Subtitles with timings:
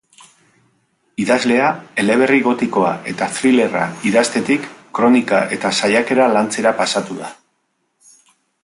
[1.23, 1.67] Idazlea
[2.03, 4.67] eleberri gotikoa eta thrillerra idaztetik
[5.01, 7.33] kronika eta saiakera lantzera pasatu da.